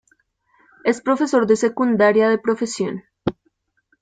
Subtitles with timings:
[0.83, 3.03] Es profesor de secundaria de profesión.